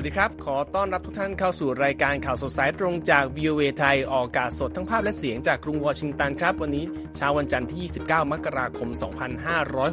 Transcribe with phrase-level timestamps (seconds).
[0.00, 6.84] วัสดีครับ ขอต้อนรับทุกท่านเข้าสู่รายการข่าวสดสายตรงจาก VOA ไทย ออกอากาศสดทั้งภาพและเสียงจากกรุงวอชิงตันครับ วันนี้
[7.16, 7.78] เช้าวันจันทร์ที่
[8.08, 8.88] 29 มกราคม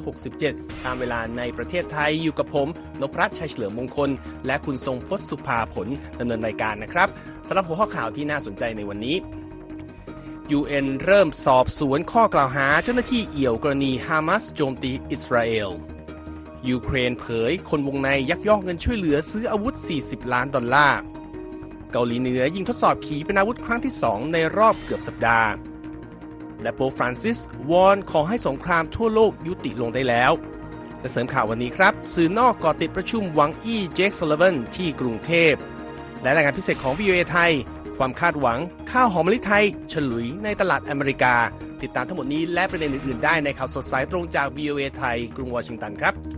[0.09, 2.67] 2567 ตามเวลาในประเทศไทยอยู่กับผม
[3.01, 4.09] นพรัชชัยเฉลิมมงคล
[4.45, 5.87] และคุณทรงพศสุภาผล
[6.19, 7.07] ดำเนินรายการนะครับ
[7.47, 9.15] สำหรับหัวข้อข่าวที่น่าสนใจในวันนี้
[10.57, 15.71] UN เริ่มสอบสวนข้อกล่าวหาเจ้าหน้าที่เอี่ยวกรณีฮามาสโจมตีอิสราเอล
[16.69, 20.99] ยูเครนเผยคนวงในยักยอกเงินช่วยเหลือซื้ออาวุธ 40 ล้านดอลลาร์
[21.91, 25.49] เกาหลีเหนือยิงทดสอบขีปนาวุธครั้งที่ 2 ในรอบเกือบสัปดาห์
[26.61, 27.39] และโป๊ปฟรานซิส
[27.71, 30.31] วอนขอให้สงครามทั่วโลกยุติลงได้แล้ว
[30.99, 35.53] และเสริมข่าววันนี้ครับ สื่อนอกเกาะติดประชุมหวังอี้เจคซัลลิแวนที่กรุงเทพ
[36.21, 37.51] และรายงานพิเศษของ VOA ไทย
[37.97, 38.59] ความคาดหวัง
[38.91, 41.35] ข้าวหอมมะลิไทย ฉลุยในตลาดอเมริกา
[41.81, 46.36] ติดตามทั้งหมดนี้และประเด็นอื่น ๆ ได้ในข่าวสดสายตรงจาก VOA ไทย กรุงวอชิงตันครับ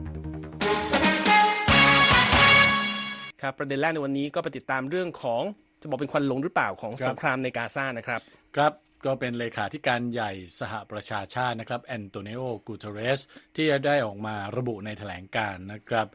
[3.42, 5.42] ครับประเด็นแรกในวันนี้ก็ไปติดตามเรื่องของ
[5.82, 8.22] จะบอกเป็นควันหลงหรือเปล่าของสงครามในกาซานะครับ
[8.56, 8.72] ครับ
[9.06, 13.22] ก็เป็นเลขาธิการใหญ่สหประชาชาตินะครับแอนโตนิโอกูเทเรส
[13.56, 16.08] ที่ได้ออกมาระบุในแถลงการนะครับ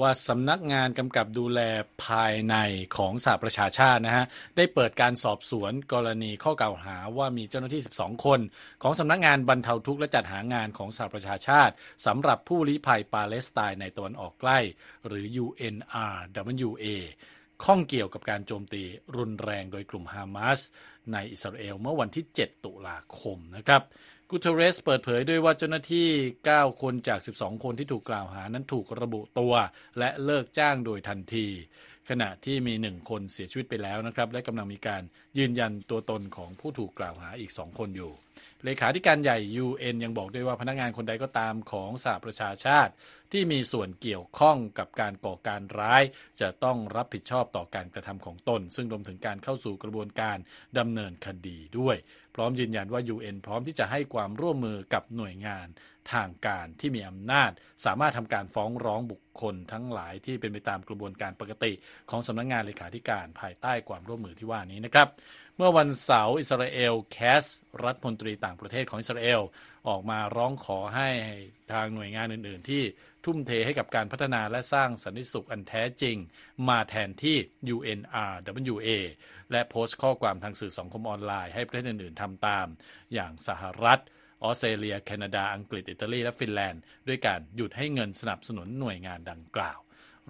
[0.00, 1.60] ว่าสำนักงานกำกับดูแล
[2.04, 2.56] ภายใน
[2.96, 4.24] ของสหประชาชาตินะฮะ
[4.56, 8.40] ได้เปิดการสอบสวนกรณีข้อกล่าวหาว่ามีเจ้าหน้าที่ 12 คน
[8.82, 11.74] ของสำนักงานบรรเทาทุกข์และจัดหางานของสหประชาชาติ
[12.06, 14.58] สำหรับผู้ลี้ภัยปาเลสไตน์ในตะวันออกใกล้
[15.06, 16.88] หรือ UNRWA
[17.64, 18.82] ข้องเกี่ยวกับการโจมตี
[19.16, 20.60] รุนแรงโดยกลุ่มฮามาส
[21.12, 23.82] ในอิสราเอลเมื่อวันที่ 7 ตุลาคมนะครับ
[24.28, 26.08] กูเทเรสเปิดเผยด้วยว่าเจ้าหน้าที่
[26.46, 29.54] 9 คนจาก 12 คนที่ถูกกล่าวหานั้นถูกระบุตัว
[29.98, 31.46] และเลิกจ้างโดยทันที
[32.10, 35.02] ขณะที่มีหนึ่งคนเสียชีวิตไปแล้วนะครับ และกำลังมีการ
[35.38, 38.12] ยืนยันตัวตนของผู้ถูกกล่าวหาอีกสองคนอยู่
[38.64, 42.92] เลขาธิการใหญ่ UN ยังบอกด้วยว่าพนักงานคนใดก็ตามของสหประชาชาติ
[43.32, 46.02] ที่มีส่วนเกี่ยวข้องกับการก่อการร้าย
[46.40, 50.38] จะต้องรับผิดชอบต่อการกระทำของตน ซึ่งรวมถึงการเข้าสู่กระบวนการ
[50.78, 51.96] ดำเนินคดีด้วย
[52.34, 55.66] พร้อมยืนยันว่า UN พร้อมที่จะให้ความร่วมมือกับหน่วยงาน
[56.12, 57.50] ทางการที่มีอำนาจ
[57.84, 61.72] สามารถทำการฟ้องร้องบุคคลทั้งหลายที่เป็นไปตามกระบวนการปกติ
[62.10, 65.08] ของสำนักงงานเลขาธิการภายใต้ความร่วมมือที่ว่านี้นะครับ
[65.64, 67.44] มื่อวันเสาร์อิสราเอลแคส
[67.84, 69.40] รัฐมนตรีต่างประเทศของอิสราเอล
[69.88, 71.10] ออกมาร้องขอให้
[71.72, 72.82] ทางหน่วยงานอื่น ๆ ที่
[73.24, 76.16] ทุ่มเทให้กับการพัฒนาและสร้างสันติสุขอันแท้จริง
[76.68, 77.36] มาแทนที่
[77.74, 78.88] UNRWA
[79.50, 82.66] และโพสต์ข้อความทางสื่อสังคมออนไลน์ให้ประเทศอื่น ๆทำตาม
[83.14, 84.00] อย่างสหรัฐ
[84.42, 89.78] ออสเตรเลีย แคนาดา อังกฤษ อิตาลี และฟินแลนด์ ด้วยการหยุดให้เงินสนับสนุนหน่วยงานดังกล่าว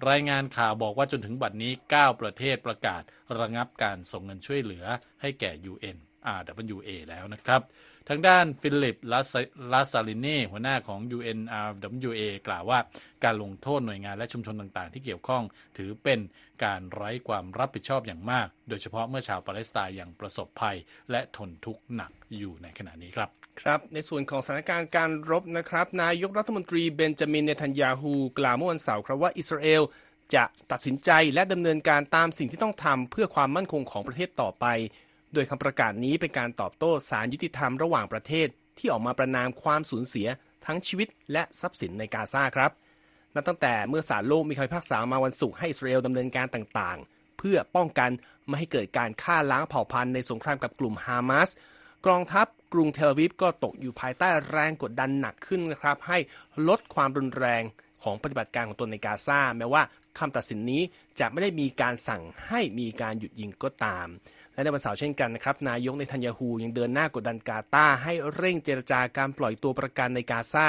[0.09, 3.01] รายงานข่าวบอกว่าจนถึงบัดนี้ 9 ประเทศประกาศ
[3.39, 4.85] ระงับการส่งเงินช่วยเหลือ
[5.21, 7.61] ให้แก่ UNRWA แล้วนะครับ
[8.09, 8.97] ทางด้านฟิลิป
[9.73, 12.79] ลาซารินีหัวหน้าของ UNRWA กล่าวว่า
[13.23, 15.43] การลงโทษหน่วยงานและชุมชนต่างๆ ที่เกี่ยวข้อง
[15.77, 16.19] ถือเป็น
[16.63, 20.77] การไร้ความรับผิดชอบอย่างมาก โดยเฉพาะเมื่อชาวปาเลสไตน์ยังประสบภัย
[21.11, 23.29] และทนทุกข์หนักอยู่ในขณะนี้ครับ
[23.61, 29.83] ครับ ในส่วนของสถานการณ์การรบนะครับ นายกรัฐมนตรีเบนจามินเนทันยาฮูกล่าวเมื่อวันเสาร์ครับว่าอิสราเอล
[30.35, 34.65] จะตัดสินใจและดำเนินการตามสิ่งที่ต้องทำเพื่อความมั่นคงของประเทศต่อไป
[35.33, 40.27] โดยคำประกาศนี้เป็นการตอบโต้สารยุติธรรมระหว่างประเทศ ที่ออกมาประนามความสูญเสีย
[40.65, 42.71] ทั้งชีวิตและทรัพย์สินในกาซาครับ
[43.35, 48.11] นับตั้งแต่เมื่อศาลโลกมีคำพิพากษามาวันศุกร์ให้อิสราเอลดำเนินการต่างๆ เพื่อป้องกัน
[48.47, 51.49] ไม่ให้เกิดการฆ่าล้างเผ่าพันธุ์ในสงครามกับกลุ่มฮามาส
[52.07, 56.17] กองทัพกรุงเทลวิฟก็ตกอยู่ภายใต้แรงกดดันหนักขึ้นนะครับ ให้
[56.67, 57.63] ลดความรุนแรง
[58.03, 59.83] ของปฏิบัติการของตนในกาซาแม้ว่า
[60.19, 60.81] คำตัดสินนี้
[61.19, 64.07] จะไม่ได้มีการสั่งให้มีการหยุดยิงก็ตาม
[64.53, 70.67] และในวันเสาร์เช่นกันนะครับนายกในทันยาฮูยังเดินหน้ากดดันกาตาให้เร่งเจรจาการปล่อยตัวประกันในกาซา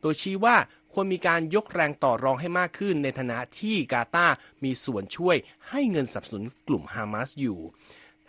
[0.00, 0.56] โดยชี้ว่า
[0.92, 4.26] ควรมีการยกแรงต่อรองให้มากขึ้นในฐานะที่กาตา
[4.64, 5.36] มีส่วนช่วย
[5.70, 7.58] ให้เงินสนับสนุนกลุ่มฮามาสอยู่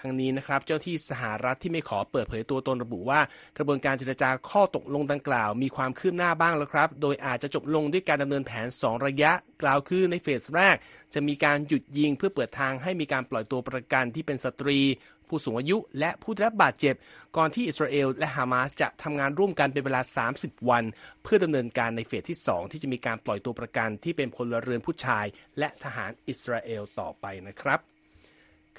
[0.01, 3.19] ทั้งนี้นะครับเจ้าที่สหรัฐที่ไม่ขอเปิดเผยตัวตนระบุว่า
[3.57, 10.75] กระบวนการเจรจาข้อตกลงดังกล่าว มีความคืบหน้าบ้างแล้วครับ โดยอาจจะจบลงด้วยการดำเนินแผน 2 ระยะ กล่าวคือในเฟสแรก
[11.13, 14.79] จะมีการหยุดยิงเพื่อเปิดทางให้มีการปล่อยตัวประกันที่เป็นสตรี
[15.27, 16.95] ผู้สูงอายุ และผู้ได้รับบาดเจ็บ
[17.37, 20.01] ก่อนที่อิสราเอลและฮามาสจะทำงานร่วมกันเป็นเวลา
[20.35, 20.83] 30 วัน
[21.23, 25.25] เพื่อดำเนินการในเฟสที่ 2 ที่จะมีการปล่อยตัวประกันที่เป็นพลเรือนผู้ชาย
[25.59, 27.96] และทหารอิสราเอลต่อไปนะครับ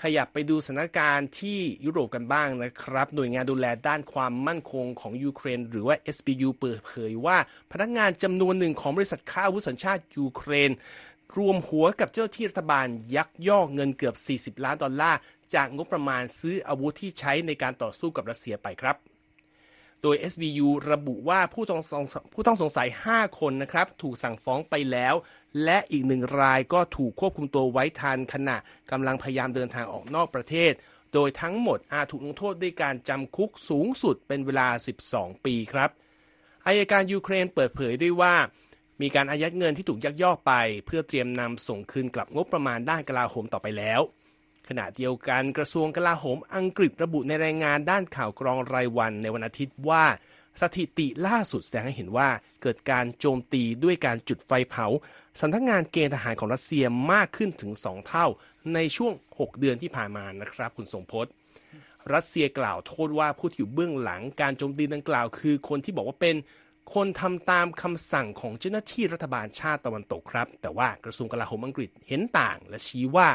[0.03, 7.37] ขยับไปดูสถานการณ์ที่ยุโรปกันบ้างนะครับ หน่วยงานดูแลด้านความมั่นคงของยูเครน หรือว่า SBU เปิดเผยว่า
[7.73, 10.71] พนักงานจำนวนหนึ่งของบริษัทค้าอาวุธสัญชาติยูเครน
[11.37, 12.87] รวมหัวกับเจ้าหน้าที่รัฐบาล
[13.17, 14.15] ยักยอกเงินเกือบ
[14.59, 15.19] 40 ล้านดอลลาร์
[15.55, 19.18] จากงบประมาณซื้ออาวุธที่ใช้ในการต่อสู้กับรัสเซียไปครับ
[20.03, 25.15] โดย SBU ระบุว่าผู้ต้องสงผู้ต้องสงสัย 5 คนนะครับ ถูกสั่งฟ้องไปแล้ว
[25.65, 28.57] และอีกหนึ่งรายก็ถูกควบคุมตัวไว้ทันขณะ
[28.91, 30.73] กำลังพยายามเดินทางออกนอกประเทศ
[31.15, 34.69] โดยทั้งหมดอาจถูกลงโทษด้วยการจำคุกสูงสุดเป็นเวลา
[35.07, 35.91] 12 ปีครับ
[36.67, 38.35] อายการยูเครนเปิดเผยด้วยว่า
[39.01, 40.53] มีการอายัดเงินที่ถูกยักยอกไป
[40.87, 44.01] เพื่อเตรียมนำส่งคืนกลับงบประมาณด้านกลาโหมต่อไปแล้ว
[44.69, 50.05] ขณะเดียวกันกระทรวงกลาโหมอังกฤษระบุในรายงานด้านข่าวกรองรายวันในวันอาทิตย์ว่า
[50.61, 52.29] สถิติล่าสุดแสดงให้เห็นว่า
[52.63, 54.87] เกิดการโจมตีด้วยการจุดไฟเผา
[55.41, 58.27] สำนักงานเกณฑ์ทหารของรัสเซียมากขึ้นถึง 2 เท่า
[58.75, 61.33] ในช่วง 6 เดือนที่ผ่านมานะครับ คุณสงพจน์
[62.15, 66.37] รัสเซียกล่าวโทษว่าผู้ที่อยู่เบื้องหลังการโจมตีดังกล่าว คือคนที่บอกว่าเป็น
[66.95, 73.29] คนทำตามคำสั่งของเจ้าหน้าที่รัฐบาลชาติตะวันตกครับ แต่ว่ากระทรวงกลาโหมอังกฤษเห็นต่างและชี้ว่า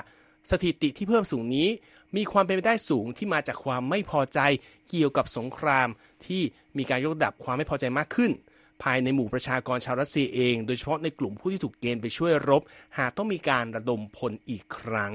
[0.51, 1.67] สถิติที่เพิ่มสูงนี้
[2.15, 4.39] มีความเป็นไปได้สูงที่มาจากความไม่พอใจ
[4.89, 5.87] เกี่ยวกับสงคราม
[6.25, 6.41] ที่
[6.77, 8.31] มีการยกระดับความไม่พอใจมากขึ้น
[8.83, 12.61] ภายในหมู่ประชากรชาวรัสเซียเอง โดยเฉพาะในกลุ่มผู้ที่ถูกเกณฑ์ไปช่วยรบ
[12.97, 15.13] หากต้องมีการระดมพลอีกครั้ง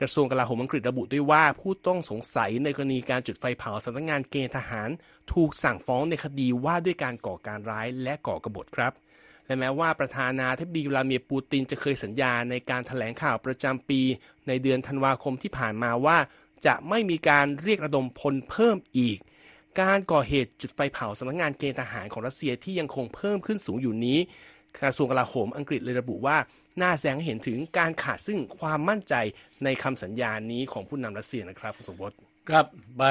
[0.00, 4.88] กระทรวงกลาโหมอังกฤษระบุด้วยว่าผู้ต้องสงสัยในกรณีการจุดไฟเผาสำนักงานเกณฑ์ทหาร
[5.32, 8.92] ถูกสั่งฟ้องในคดีว่าด้วยการก่อการร้ายและก่อกบฏครับ
[9.48, 14.00] และแม้ว่าประธานาธิบดีวลาเมียร์ปูตินจะเคยสัญญาในการถแถลงข่าวประจำปี
[14.48, 16.18] ในเดือนธันวาคมที่ผ่านมาว่า
[16.66, 19.18] จะไม่มีการเรียกระดมพลเพิ่มอีก
[19.80, 24.18] การก่อเหตุจุดไฟเผาสำนักงานเกณฑ์ทหารของรัสเซียที่ยังคงเพิ่มขึ้นสูงอยู่นี้
[24.82, 26.36] กระทรวงกลาโหมอังกฤษเลยระบุว่า
[26.82, 29.14] น่าแสดงให้เห็นถึงการขาดซึ่งความมั่นใจ
[29.64, 32.16] ในคำสัญญานี้ของผู้นำรัสเซียนะครับคุณสมบัติ
[32.48, 32.66] ครับ
[32.98, 33.04] ไป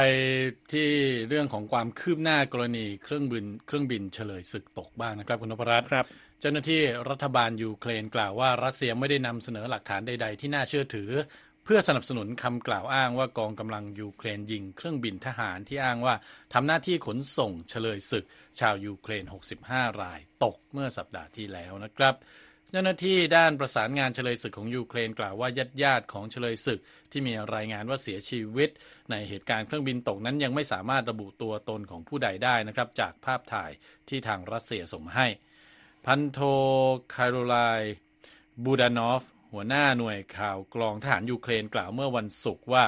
[0.72, 0.90] ที่
[1.28, 6.06] เรื่องของความคืบหน้ากรณีเครื่องบินเครื่องบินเฉลยศึกตกบ้างนะครับคุณนพรัตน์ครับ
[6.42, 11.10] เจ้าหน้าที่รัฐบาลยูเครนกล่าวว่ารัสเซียไม่ได้นำเสนอหลักฐานใด ๆ ที่น่าเชื่อถือ
[11.64, 16.16] เพื่อสนับสนุนคำกล่าวอ้างว่ากองกำลังยูเครนยิงเครื่องบินทหารที่อ้างว่า
[16.54, 18.26] ทำหน้าที่ขนส่งเชลยศึก
[18.60, 19.24] ชาวยูเครน
[19.64, 22.16] 65 รายตกเมื่อสัปดาห์ที่แล้วนะครับ
[22.72, 26.80] เจ้าหน้าที่ด้านประสานงานเชลยศึกของยูเครนกล่าวว่าญาติญาติของเชลยศึก
[27.12, 28.70] ที่มีรายงานว่าเสียชีวิต
[29.12, 33.72] ในเหตุการณ์เครื่องบินตกนั้นยังไม่สามารถระบุตัวตนของผู้ใดได้นะครับจากภาพถ่าย
[34.10, 35.28] ที่ทางรัสเซียส่งมาให้
[36.06, 36.40] พลโท
[37.14, 37.56] คีริโล
[38.64, 39.24] บูดานอฟ
[39.54, 42.84] หัวหน้าหน่วยข่าวกรองทหารยูเครนกล่าวเมื่อวันศุกร์ว่า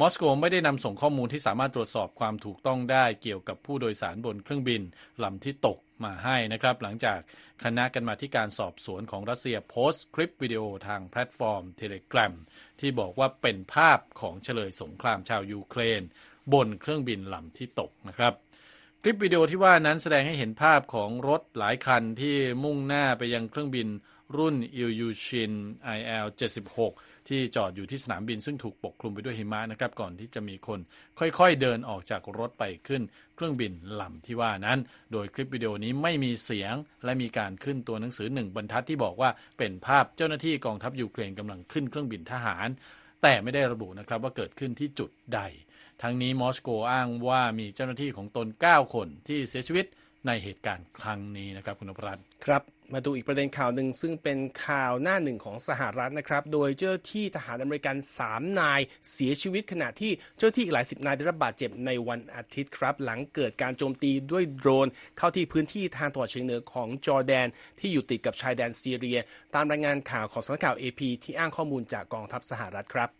[0.00, 4.82] มอสโกไม่ได้นำส่งข้อมูลที่สามารถตรวจสอบความถูกต้องได้เกี่ยวกับผู้โดยสารบนเครื่องบิน
[5.24, 7.18] ลำที่ตกมาให้นะครับ หลังจาก
[7.64, 12.32] คณะกรรมาธิการสอบสวนของรัสเซียโพสต์คลิปวิดีโอทางแพลตฟอร์ม Telegram
[12.80, 16.02] ที่บอกว่าเป็นภาพของเชลยสงครามชาวยูเครน
[16.52, 18.34] บนเครื่องบินลำที่ตกนะครับ
[19.02, 22.34] คลิปวิดีโอที่ว่านั้นแสดงให้เห็นภาพของรถหลายคันที่
[22.64, 23.88] มุ่งหน้าไปยังเครื่องบิน
[24.36, 25.52] รุ่นอิลยูชิน
[25.96, 26.26] IL
[26.78, 30.80] 76 ที่จอดอยู่ที่สนามบินซึ่งถูกปกคลุมไปด้วยหิมะนะครับ ก่อนที่จะมีคน
[31.18, 33.02] ค่อยๆเดินออกจากรถไปขึ้น
[33.34, 34.78] เครื่องบินลำที่ว่านั้น
[35.12, 42.68] โดยคลิปวิดีโอนี้ไม่มีเสียงและมีการขึ้นตัวหนังสือหนึ่งบรรทัดที่บอกว่าเป็นภาพเจ้าหน้าที่กองทัพยูเครนกำลังขึ้นเครื่องบินทหาร
[43.22, 45.40] แต่ไม่ได้ระบุนะครับว่าเกิดขึ้นที่จุดใด
[46.02, 49.86] ทั้งนี้มอสโกอ้างว่ามีเจ้าหน้าที่ของตน 9 คนที่เสียชีวิต
[50.26, 52.62] ในเหตุการณ์ครั้งนี้นะครับคุณนพรัตน์ครับ
[52.92, 57.96] มาดูอีกประเด็นข่าวหนึ่งซึ่งเป็นข่าวหน้าหนึ่งของสหรัฐนะครับ โดยเจ้าที่ทหารอเมริกัน
[58.26, 58.80] 3 นาย
[59.12, 64.88] เสียชีวิตขณะที่เจ้าที่อีกหลายสิบนายได้รับบาดเจ็บในวันอาทิตย์ครับ หลังเกิดการโจมตีด้วยโดรน
[65.18, 67.46] เข้าที่พื้นที่ทางตะวันเฉียงเหนือของจอร์แดน
[67.78, 69.18] ที่อยู่ติดกับชายแดนซีเรีย
[69.54, 73.10] ตามรายงานข่าวของสำนักข่าว AP ที่อ้างข้อมูลจากกองทัพสหรัฐครับ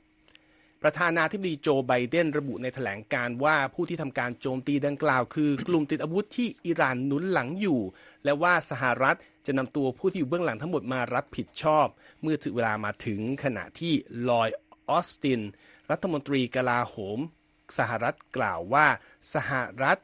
[0.88, 7.80] ประธานาธิบดีโจไบเดนระบุในแถลงการว่าผู้ที่ทำการโจมตีดังกล่าวคือกลุ่มติดอาวุธที่อิหร่านหนุนหลังอยู่
[8.24, 9.16] และว่าสหรัฐ
[9.46, 11.86] จะนำตัวผู้ที่อยู่เบื้องหลังทั้งหมดมารับผิดชอบ
[12.22, 13.92] เมื่อถึงเวลามาถึงขณะที่
[14.28, 14.48] ลอย
[14.90, 15.40] ออสติน
[15.90, 17.18] รัฐมนตรีกลาโหม
[17.78, 18.86] สหรัฐกล่าวว่า
[19.34, 19.50] สห
[19.82, 19.98] รัฐ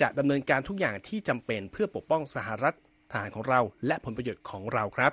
[0.00, 2.76] จะดำเนินการทุกอย่างที่จำเป็นเพื่อปกป้องสหรัฐ
[3.10, 5.12] ทหารของเราและผลประโยชน์ของเราครับ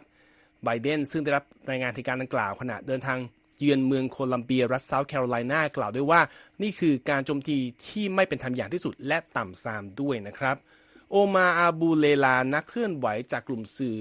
[0.63, 3.19] ไบเดนซึ่งได้รับรายงานเหตุการณ์ดังกล่าวขณะเดินทาง
[3.59, 6.21] เยือนเมืองโคลัมเบียรัฐเซาท์แคโรไลนากล่าวด้วยว่า
[6.61, 7.57] นี่คือการโจมตี
[7.87, 10.55] ที่ไม่เป็นธรรมอย่างที่สุดและต่ำซามด้วยนะครับ
[11.11, 13.95] โอมาอาบูเลลานักเคลื่อนไหวจากกลุ่มสื่อ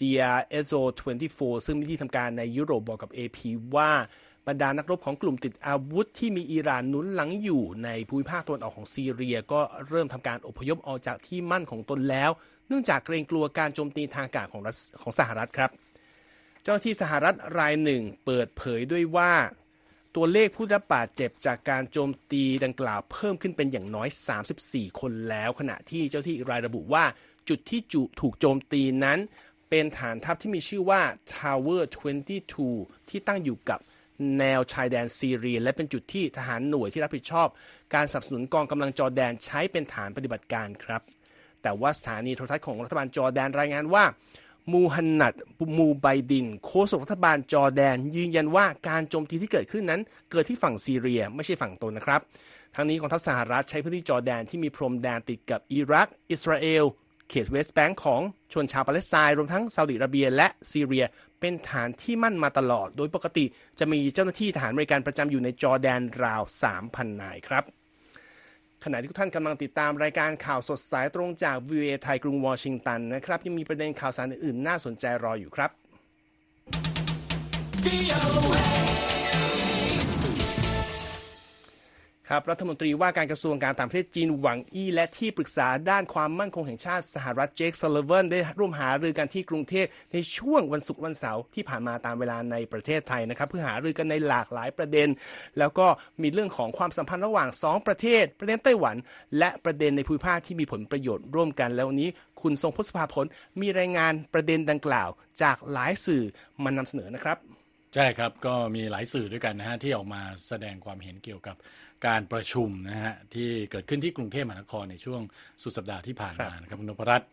[0.00, 0.80] DRSO
[1.22, 3.38] 24 ซึ่งมีที่ทำการในยุโรปบอกกับ AP
[3.76, 3.90] ว่า
[4.46, 12.30] บรรดานักรบของกลุ่มติดอาวุธที่มีอิหร่านนุนหลังอยู่ในภูมิภาคตะวันออกของซีเรีย ก็เริ่มทำการอพยพออกจากที่มั่นของตนแล้ว
[12.68, 14.62] เนื่องจากเกรงกลัวการโจมตีทางอากาศของ
[15.02, 15.70] ของสหรัฐครับ
[16.66, 19.34] เจ้าที่สหรัฐรายหนึ่งเปิดเผยด้วยว่า
[20.16, 24.08] ตัวเลขผู้รับบาดเจ็บจากการโจมตีดังกล่าวเพิ่มขึ้นเป็นอย่างน้อย
[24.54, 27.04] 34 คนแล้ว ขณะที่เจ้าที่รายระบุว่า
[27.48, 29.18] จุดที่จุถูกโจมตีนั้น
[29.70, 31.02] เป็นฐานทัพที่มีชื่อว่า
[31.34, 31.82] Tower
[32.48, 33.78] 22 ที่ตั้งอยู่กับ
[34.38, 37.48] แนวชายแดนซีเรีย และเป็นจุดที่ทหารหน่วยที่รับผิดชอบ
[37.94, 41.02] การสนับสนุนกองกำลังจอร์แดนใช้เป็นฐานปฏิบัติการครับ
[41.62, 44.04] แต่ว่าสถานีโทรทัศน์ของรัฐบาลจอร์แดนรายงานว่า
[44.72, 45.34] มูฮันนัด
[45.78, 52.20] มูไบดิน โฆษกรัฐบาลจอร์แดน ยืนยันว่าการโจมตีที่เกิดขึ้นนั้น เกิดที่ฝั่งซีเรียไม่ใช่ฝั่งตนนะครับ
[52.76, 56.84] ทั้งนี้กองทัพสหรัฐใช้พื้นที่จอร์แดนที่มีพรมแดนติดกับอิรัก อิสราเอล
[57.28, 58.20] เขตเวสต์แบงก์ของ
[58.52, 61.04] ชนชาวปาเลสไตน์รวมทั้งซาอุดิอาระเบีย และซีเรีย
[61.40, 63.44] เป็นฐานที่มั่นมาตลอด โดยปกติ
[63.78, 66.42] จะมีเจ้าหน้าที่ทหารอเมริกันประจำอยู่ในจอร์แดนราว
[66.80, 67.64] 3,000 นายครับ
[68.84, 75.70] ขณะที่ทุกท่านกำลังติดตามรายการข่าวสดสายตรงจาก VOA ไทยกรุงวอชิงตันนะครับ ยังมีประเด็นข่าวสารอื่นๆ น่าสนใจรออยู่ครับ
[82.30, 95.08] ครับรัฐมนตรีว่าการกระทรวงการต่างประเทศจีนหวังอี้และที่ปรึกษาด้านความมั่นคงแห่งชาติสหรัฐเจคซัลลิแวนได้ร่วมหารือกันที่กรุงเทพในช่วงวันศุกร์วันเสาร์ที่ผ่านมาตามเวลาในประเทศไทยนะครับเพื่อหารือกันในหลากหลายประเด็น
[95.58, 95.86] แล้วก็
[96.22, 98.96] มีเรื่องของความสัมพันธ์ระหว่าง 2 ประเทศ ประเด็นไต้หวัน
[99.38, 102.08] และประเด็นในภูมิภาคที่มีผลประโยชน์ร่วมกันแล้วนี้
[102.42, 103.26] คุณทรงพศภาพล
[103.60, 105.08] มีรายงานประเด็นดังกล่าว
[105.42, 106.22] จากหลายสื่อ
[106.64, 107.38] มานำเสนอนะครับ
[107.94, 111.56] ใช่ครับก็มีหลายสื่อด้วยกันนะฮะที่ออกมาแสดงความเห็นเกี่ยวกับ
[112.06, 115.20] การประชุมนะฮะที่เกิดขึ้นที่กรุงเทพมหานครในช่วง
[115.62, 117.28] สุดสัปดาห์ที่ผ่านมานะครับคุณนพรัตน์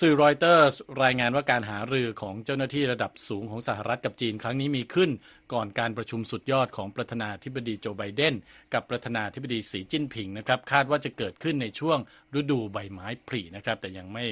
[0.00, 0.66] สื่อรอยเตอร์
[1.02, 5.10] รายงานว่าการหารือของเจ้าหน้าที่ระดับสูงของสหรัฐกับจีนครั้งนี้มีขึ้น
[5.52, 8.34] ก่อนการประชุมสุดยอดของประธานาธิบดีโจไบเดน
[8.74, 11.98] กับประธานาธิบดีสีจิ้นผิงนะครับคาดว่าจะเกิดขึ้นในช่วง
[12.38, 14.24] ฤดูใบไม้ผลินะครับแต่ยังไม่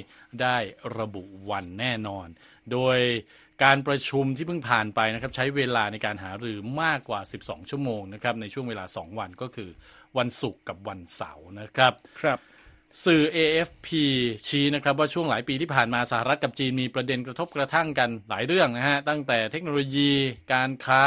[0.43, 0.57] ได้
[0.99, 2.27] ระบุวันแน่นอน
[2.73, 2.99] โดย
[3.65, 9.71] การประชุมที่เพิ่งผ่านไปนะครับใช้เวลาในการหารือมากกว่า 12 ชั่วโมงนะครับในช่วงเวลา 2 วันก็คือ
[10.19, 11.93] วันศุกร์กับวันเสาร์นะครับ
[12.23, 12.39] ครับ
[13.05, 13.89] สื่อ AFP
[14.49, 20.11] ชี้นะครับว่าช่วงหลายปีที่ผ่านมาสหรัฐกับจีนมีประเด็นกระทบกระทั่งกันหลายเรื่องนะฮะ ตั้งแต่เทคโนโลยี
[20.53, 21.05] การค้า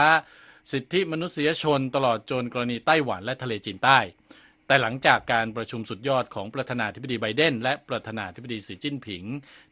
[0.72, 4.00] สิทธิมนุษยชน ตลอดจนกรณีไต้หวันและทะเลจีนใต้
[4.68, 9.24] แต่หลังจากการประชุมสุดยอดของประธานาธิบดีไบเดน และประธานาธิบดีสีจิ้นผิง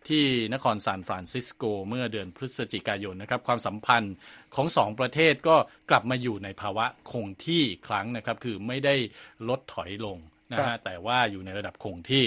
[0.08, 4.15] ที่นครซานฟรานซิสโกเมื่อเดือนพฤศจิกายนนะครับความสัมพันธ์
[4.55, 5.55] ของสองประเทศก็
[5.89, 8.96] กลับมาอยู่ในภาวะคงที่อีกครั้งนะครับคือไม่ได้
[9.50, 10.17] ลดถอยลง
[10.53, 12.25] นะฮะแต่ว่าอยู่ในระดับคงที่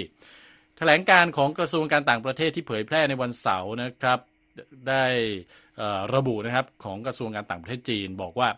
[0.79, 4.21] แถลงการของกระทรวงการต่างประเทศที่เผยแพร่ในวันเสาร์นะครับ
[4.89, 5.05] ได้
[6.15, 8.49] ระบุนะครับของกระทรวงการต่างประเทศจีนบอกว่า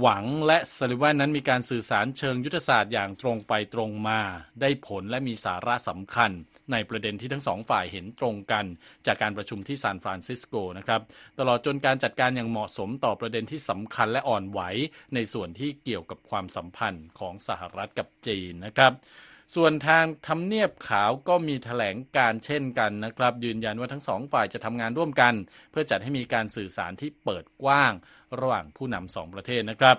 [0.00, 4.20] หวังและซาลิวันนั้นมีการสื่อสารเชิงยุทธศาสตร์อย่างตรงไปตรงมา
[4.60, 6.30] ได้ผลและมีสาระสำคัญ
[6.72, 8.64] ในประเด็นที่ทั้งสองฝ่ายเห็นตรงกัน
[9.06, 11.00] จากการประชุมที่ซานฟรานซิสโกนะครับ
[11.38, 14.60] ตลอดจนการจัดการอย่างเหมาะสมต่อประเด็นที่สำคัญและอ่อนไหว
[15.14, 18.92] ในส่วนที่เกี่ยวกับความสัมพันธ์ของสหรัฐกับจีนนะครับ
[19.54, 25.34] ส่วนทางทำเนียบขาวก็มีแถลงการเช่นกันนะครับ ยืนยันว่าทั้งสองฝ่ายจะทำงานร่วมกัน
[25.70, 27.92] เพื่อจัดให้มีการสื่อสารที่เปิดกว้าง
[28.40, 29.96] ระหว่างผู้นำสองประเทศนะครับ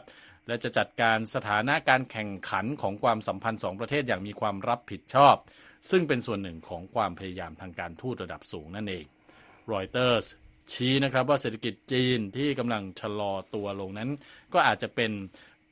[0.47, 5.35] และจะจัดการสถานะการแข่งขันของความสัมพันธ์สองประเทศอย่างมีความรับผิดชอบ
[5.89, 9.05] ซึ่งเป็นส่วนหนึ่งของความพยายามทางการทูตระดับสูงนั่นเอง
[9.71, 10.25] รอยเตอร์ส
[10.73, 14.09] ชี้นะครับว่าเศรษฐกิจจีนที่กำลังชะลอตัวลงนั้น
[14.53, 15.11] ก็อาจจะเป็น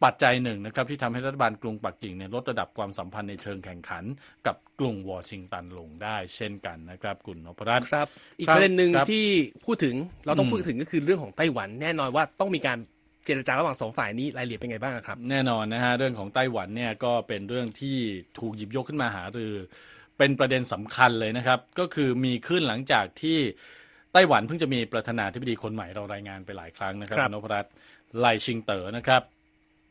[0.04, 4.04] ปัจจัยหนึ่งนะครับที่ทำให้รัฐบาลกรุงปักกิ่งเนี่ยลดระดับความสัมพันธ์ในเชิงแข่งขัน
[4.48, 8.08] กับกรุงวอชิงตันลงได้เช่นกันนะครับคุณนพรัตน์ครับ
[8.40, 9.28] อีกครับประเด็นหนึ่งครับที่
[9.66, 12.78] พูดถึงเราต้องอืมพูดถึงก็คือเรื่องของไต้หวัน แน่นอนว่าต้องมีการ
[13.26, 17.98] เจรจาระหว่างสองฝ่ายนี้รายละเอียดเป็นไงบ้างครับ แน่นอนนะฮะเรื่องของไต้หวันเนี่ยก็เป็นเรื่องที่
[18.40, 19.54] ถูกหยิบยกขึ้นมาหารือ
[20.18, 23.38] เป็นประเด็นสำคัญเลยนะครับ ก็คือมีขึ้นหลังจากที่
[24.14, 27.74] ไต้หวันเพิ่งจะมีประธานาธิบดีคนใหม่เรารายงานไปหลายครั้งนะครับครับณนพรัตน์
[28.20, 29.22] ไลชิงเต๋อนะครับ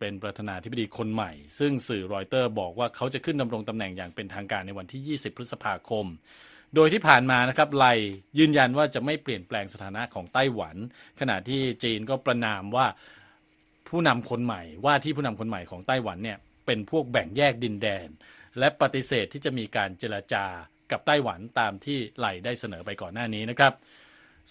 [0.00, 6.06] เป็นประธานาธิบดีคนใหม่ ซึ่งสื่อรอยเตอร์บอกว่าเขาจะขึ้นดำรงตำแหน่งอย่างเป็นทางการในวันที่ 20 พฤษภาคม
[6.74, 7.86] โดยที่ผ่านมานะครับไล
[8.38, 10.76] ยืนยันว่าจะไม่เปลี่ยนแปลงสถานะของไต้หวัน
[11.20, 12.86] ขณะที่จีนก็ประนามว่า
[13.90, 18.08] ผู้นำคนใหม่ว่าที่ผู้นำคนใหม่ของไต้หวันเนี่ยเป็นพวกแบ่งแยกดินแดน
[18.58, 20.44] และปฏิเสธที่จะมีการเจรจา
[20.90, 23.72] กับไต้หวันตามที่ไหลได้เสนอไปก่อนหน้านี้นะครับ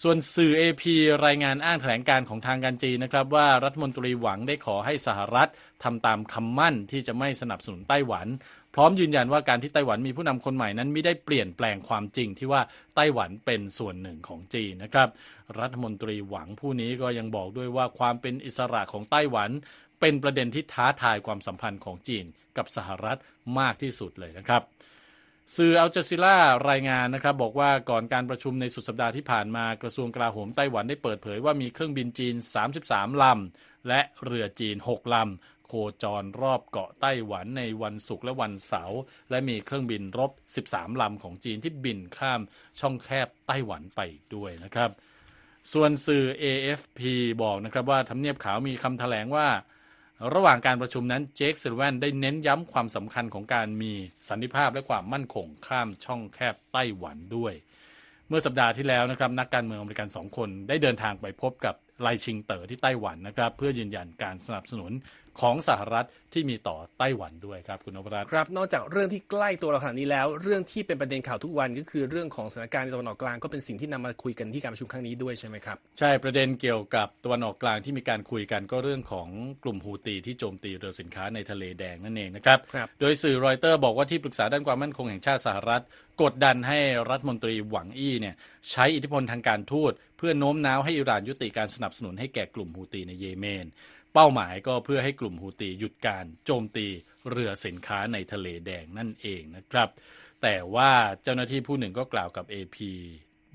[0.02, 0.82] ส่วนสื่อ AP
[1.26, 5.50] รายงานอ้างแถลงการของทางการจีนนะครับ ว่ารัฐมนตรีหวังได้ขอให้สหรัฐ
[5.84, 8.26] ทำตามคำมั่นที่จะไม่สนับสนุนไต้หวัน
[8.74, 12.62] พร้อมยืนยันว่าการที่ไต้หวันมีผู้นำคนใหม่นั้นไม่ได้เปลี่ยนแปลงความจริงที่ว่า
[12.96, 15.08] ไต้หวันเป็นส่วนหนึ่งของจีนนะครับ
[15.60, 19.50] รัฐมนตรีหวังผู้นี้ก็ยังบอกด้วยว่าความเป็นอิสระของไต้หวัน
[20.00, 22.24] เป็นประเด็นที่ท้าทายความสัมพันธ์ของจีน
[22.56, 23.18] กับสหรัฐ
[23.58, 24.62] มากที่สุดเลยนะครับ
[25.56, 26.36] สื่ออัลจาซิล่า
[26.70, 32.34] รายงานนะครับ บอกว่าก่อนการประชุมในสุดสัปดาห์ที่ผ่านมากระทรวงกลาโหมไต้หวันได้เปิดเผยว่ามีเครื่องบินจีน
[32.76, 39.00] 33 ลำ และเรือจีน 6 ลำ โคจรรอบเกาะไต้หวันในวันศุกร์และวันเสาร์
[39.30, 40.30] และมีเครื่องบินรบ
[40.66, 42.40] 13 ลำของจีนที่บินข้าม
[42.80, 44.00] ช่องแคบไต้หวันไป
[44.34, 44.90] ด้วยนะครับ
[45.72, 47.00] ส่วนสื่อ AFP
[47.42, 49.48] บอกนะครับว่าทำเนียบขาวมีคำถแถลงว่า
[50.34, 53.92] ระหว่างการประชุมนั้นเจคเซลแวนได้เน้นย้ำความสำคัญของการมี
[54.28, 57.54] สันติภาพและความมั่นคงข้ามช่องแคบไต้หวันด้วย
[58.28, 64.92] เมื่อสัปดาห์ที่แล้วนะครับนักการเมืองอเมริกันสองคนได้เดินทางไปพบกับไลชิงเต๋อที่ไต้หวันนะครับ เพื่อยืนยันการสนับสนุน
[65.40, 79.28] ของสหรัฐที่มีต่อไต้หวันด้วยครับคุณนพรัตน์ครับ นอกจากเรื่องที่ใกล้ตัวเราขนาดนี้แล้ว เรื่องที่เป็นประเด็นข่าวทุกวันก็คือเรื่องของสถานการณ์ในตะวันออกกลางก็เป็นสิ่งที่นำมาคุยกันที่การประชุมครั้งนี้ด้วยใช่ไหมครับใช่ประเด็นเกี่ยวกับตะวันออกกลางที่มีการคุยกันก็เรื่องของ
[79.64, 85.82] กลุ่มฮูตีที่โจมตีเรือสินค้าในทะเลแดงนั่นเองนะครับรบโดยสื่อรอยเตอร์บอกว่าที่ปรึกษาด้านความมั่นคงแห่งชาติสหรัฐ
[86.22, 86.78] กดดันให้
[87.10, 88.34] รัฐมนตรีหวังอี้เนี่ย
[88.70, 93.66] ใช้อิทธิพลทางการทูตเพื่อโน้มน้าวให้อิหร่านยุติการสนับสนุนให้แก่กลุ่มฮูตีในเยเมน
[94.14, 96.86] เป้าหมายก็เพื่อให้กลุ่มฮูตีหยุดการโจมตี
[97.30, 99.88] เรือสินค้าในทะเลแดงนั่นเองนะครับ
[100.42, 100.90] แต่ว่า
[101.22, 102.78] เจ้าหน้าที่ผู้หนึ่งก็กล่าวกับ AP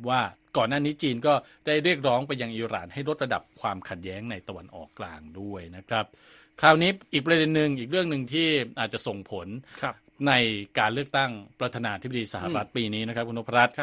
[0.10, 0.22] ว่า
[0.58, 1.34] ก่อนหน้านี้จีนก็
[1.66, 6.06] ได้เรียกร้องไปยังอิหร่านให้ลดระดับความขัดแย้งในตะวันออกกลางด้วยนะครับ
[6.62, 8.48] คราวนี้อีกประเด็นหนึ่งอีกเรื่องหนึ่งที่
[8.80, 9.48] อาจจะส่งผล
[10.28, 10.34] ใน
[10.80, 13.76] การเลือกตั้งประธานาธิบดีสหรัฐปีนี้นะครับคุณนพรัตน์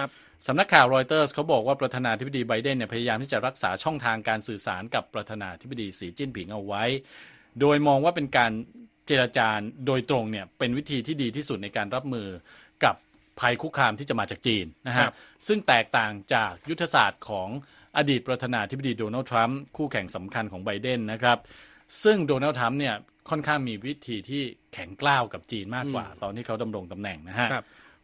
[0.47, 6.85] สำนักข่าวรอยเตอร์สเขาบอกว่าประธานาธิบดีไบเดนเนี่ยพยายามที่จะรักษาช่องทางการสื่อสารกับประธานาธิบดีสีจิ้นผิงเอาไว้
[7.61, 8.53] โดยมองว่าเป็นการ
[9.07, 9.49] เจรจา
[9.87, 12.29] โดยตรงเนี่ยเป็นวิธีที่ดีที่สุดในการรับมือ
[12.85, 12.95] กับ
[13.41, 15.09] ภัยคุกคามที่จะมาจากจีนนะฮะ
[15.47, 17.49] ซึ่งแตกต่างจากยุทธศาสตร์ของ
[17.97, 21.39] อดีตประธานาธิบดีโดนัลด์ทรัมป์คู่แข่งสำคัญของไบเดนนะครับ
[22.05, 22.95] ซึ่งโดนัลด์ทรัมป์เนี่ย
[23.31, 24.43] ค่อนข้างมีวิธีที่
[24.75, 27.49] แข็งกล้าวกับจีนมากกว่า ตอนที่เขาดำรงตำแหน่งนะฮะ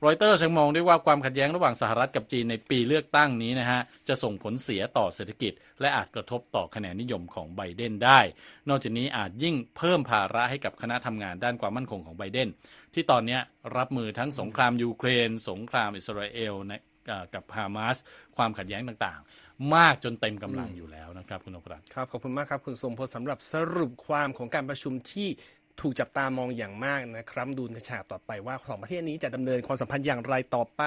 [0.05, 8.21] รอยเตอร์ยังมองด้วยว่าความขัดแย้งระหว่างสหรัฐกับจีนในปีเลือกตั้งนี้นะฮะ จะส่งผลเสียต่อเศรษฐกิจ และอาจกระทบต่อคะแนนนิยมของไบเดนได้
[8.69, 12.49] นอกจากนี้อาจยิ่งเพิ่มภาระให้กับคณะทำงานด้านความมั่นคงของไบเดน
[12.95, 13.39] ที่ตอนนี้
[13.77, 16.55] รับมือทั้งสงครามยูเครน สงครามอิสราเอล
[17.35, 17.97] กับฮามาส
[18.37, 25.29] ความขัดแย้งต่างๆ มากจนเต็มกำลังอยู่แล้วนะครับ คุณนพรัตน์ครับ ขอบคุณมากครับ คุณสมพลสำหรับสรุปความของการประชุมที่
[25.81, 30.83] ถูกจับตามองอย่างมากนะครับ ดูในฉากต่อไปว่าสองประเทศนี้จะดำเนินความสัมพันธ์อย่างไรต่อไป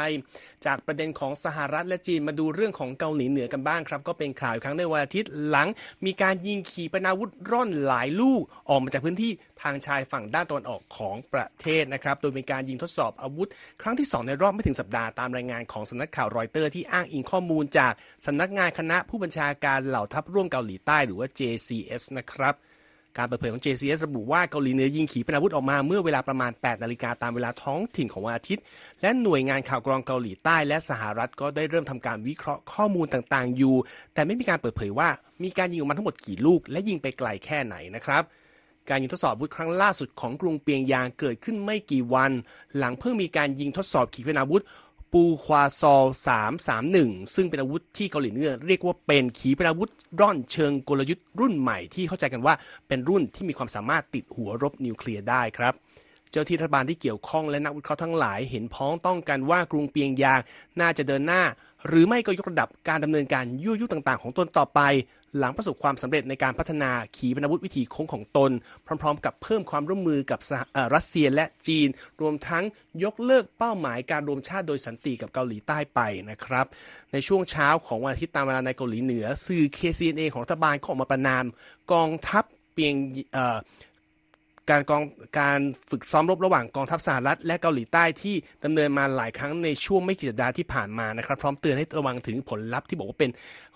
[0.65, 5.68] จากประเด็นของสหรัฐและจีนมาดูเรื่องของเกาหลีเหนือกันบ้างครับ ก็เป็นข่าวครั้งในวันอาทิตย์หลัง
[6.06, 13.48] มีการยิงขีปนาวุธร่อนหลายลูก ออกมาจากพื้นที่ทางชายฝั่งด้านตะวันออกของประเทศนะครับ โดยเป็นการยิงทดสอบอาวุธ
[13.82, 17.94] ครั้งที่ 2 ในรอบไม่ถึงสัปดาห์ตามรายงานของสำนักข่าวรอยเตอร์ที่อ้างอิงข้อมูลจาก
[18.26, 22.56] สำนักงานคณะผู้บัญชาการเหล่าทัพร่วมเกาหลีใต้หรือว่า JCS นะครับ
[23.17, 28.63] การเปิดเผยของ JCS ระบุว่าเกาหลีเหนือยิงขีปนาวุธออกมาเมื่อเวลาประมาณ 8 นาฬิกาตามเวลาท้องถิ่นของวันอาทิตย์
[29.02, 33.76] และหน่วยงานข่าวกรองเกาหลีใต้และสหรัฐก็ได้เริ่มทำการวิเคราะห์ข้อมูลต่างๆ อยู่
[34.13, 35.10] แต่ไม่มีการเปิดเผยว่า
[35.43, 38.24] มีการยิงออกมาทั้งหมดกี่ลูก และยิงไปไกลแค่ไหนนะครับ
[38.89, 42.32] การยิงทดสอบอาวุธครั้งล่าสุดของกรุงเปียงยางเกิดขึ้นไม่กี่วัน
[42.78, 44.63] หลังเพิ่งมีการยิงทดสอบขีปนาวุธ
[45.13, 46.04] ปูควาซอล
[46.69, 52.54] 331 ซึ่งเป็นอาวุธที่เกาหลีเหนือเรียกว่าเป็นขีปนาวุธร่อนเชิงกลยุทธ์รุ่นใหม่ที่เข้าใจกันว่า
[52.88, 55.74] เป็นรุ่นที่มีความสามารถติดหัวรบนิวเคลียร์ได้ครับ
[56.32, 60.39] เจ้าที่รัฐบาลที่เกี่ยวข้องและนักวิเคราะห์ทั้งหลายเห็นพ้องต้องกันว่ากรุงเปียงยาง
[60.80, 61.43] น่าจะเดินหน้า
[61.88, 64.82] หรือไม่ก็ยกระดับการดำเนินการยั่วยุต่างๆ ของตนต่อไป
[65.38, 68.52] หลังประสบความสำเร็จในการพัฒนาขีปนาวุธวิธีโค้งของตน
[68.86, 70.39] พร้อม ๆ กับเพิ่มความร่วมมือกับ
[70.96, 71.88] รัสเซียและจีน
[72.22, 72.63] รวมทั้ง
[73.04, 76.65] ยกเลิกเป้าหมายการรวมชาติโดยสันติกับเกาหลีใต้ไปนะครับ
[77.13, 81.46] ในช่วงเช้าของวันอาทิตย์ตามเวลาในเกาหลีเหนือ สื่อ KCNA ของรัฐบาลก็ออกมาประนาม
[81.94, 82.96] กองทัพเปียง
[84.69, 85.04] การกอง
[85.39, 93.32] การฝึกซ้อมรบระหว่างกองทัพสหรัฐและเกาหลีใต้ที่ดำเนินมาหลายครั้งในช่วงไม่กี่สัปดาห์ที่ผ่านมานะครับ พร้อมเตือนให้ระวังถึงผลลัพธ์ที่บอกว่าเป็น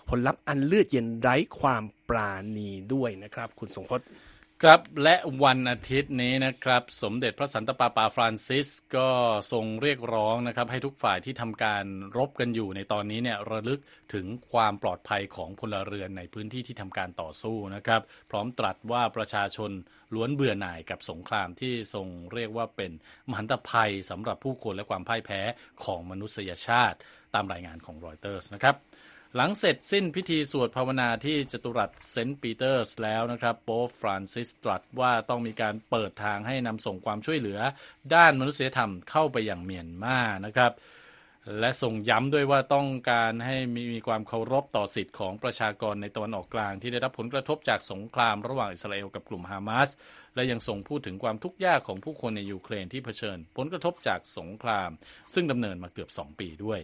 [0.08, 4.06] ผลลัพธ์อันเลือดเย็นไร้ความปราณีด้วยนะครับ คุณสงพจน์
[4.64, 9.08] ครับและวันอาทิตย์นี้นะครับ สมเด็จพระสันตะปาปาฟรานซิสก็
[9.52, 11.84] ทรงเรียกร้องนะครับ ให้ทุกฝ่ายที่ทำการ
[12.16, 13.80] รบกันอยู่ในตอนนี้เนี่ยระลึก
[14.14, 19.70] ถึงความปลอดภัยของพลเรือนในพื้นที่ที่ทำการต่อสู้นะครับ พร้อมตรัสว่าประชาชน
[20.14, 22.92] ล้วนเบื่อหน่ายกับสงครามที่ทรงเรียกว่าเป็น
[23.30, 25.40] มหันตภัยสำหรับผู้คนและความพ่ายแพ้
[25.84, 26.98] ของมนุษยชาติ
[27.34, 28.76] ตามรายงานของรอยเตอร์สนะครับ
[29.34, 37.60] หลังเสร็จสิ้นพิธีสวดภาวนาที่จตุรัสเซนต์ปีเตอร์สแล้วนะครับโป๊ปฟรานซิสตรัสว่าต้องมีการเปิดทางให้นำส่งความช่วยเหลือ
[38.14, 40.72] ด้านมนุษยธรรมเข้าไปอย่างเมียนมานะครับ
[41.60, 49.88] และส่งย้ำด้วยว่าต้องการให้มีมีความเคารพต่อสิทธิ์ของประชากรในตะวันออกกลาง ที่ได้รับผลกระทบจากสงครามระหว่างอิสราเอลกับกลุ่มฮามาส
[50.34, 54.90] และยังส่งพูดถึงความทุกข์ยากของผู้คนในยูเครนที่เผชิญ ผลกระทบจากสงคราม
[55.34, 56.80] ซึ่งดำเนินมาเกือบ 2 ปีด้วย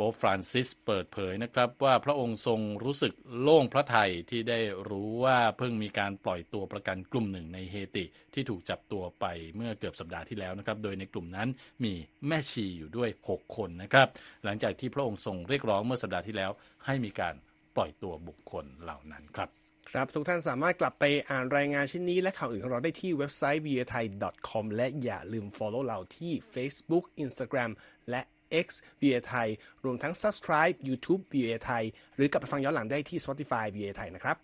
[0.00, 4.60] ป๊ปฟรานซิสเปิดเผยนะครับว่าพระองค์ทรงรู้สึกโล่งพระทัยที่ได้
[4.90, 11.48] รู้ว่าเพิ่งมีการปล่อยตัวประกันกลุ่มหนึ่งในเฮติที่ถูกจับตัวไปเมื่อเกือบสัปดาห์ที่แล้วนะครับ โดยในกลุ่มนั้น
[11.84, 11.94] มี
[12.26, 14.08] แม่ชีอยู่ด้วย 6 คนนะครับ
[14.44, 16.50] หลังจากที่พระองค์ทรงเรียกร้องเมื่อสัปดาห์ที่แล้ว
[16.86, 17.34] ให้มีการ
[17.76, 19.50] ปล่อยตัวบุคคลเหล่านั้นครับ
[19.90, 24.04] ครับ ทุกท่านสามารถกลับไปอ่านรายงานชิ้นนี้และข่าวอื่นของเราได้ที่เว็บไซต์ v i a t h a i
[24.50, 27.70] com และอย่าลืม follow เราที่ Facebook Instagram
[28.10, 28.22] และ
[28.64, 28.66] X
[29.00, 29.48] v i t h a i
[29.84, 31.84] รวมทั้ง subscribe YouTube v i t h a i
[32.16, 34.36] หรือกลับไปฟังย้อนหลังได้ที่ Spotify v i t h a i นะครับ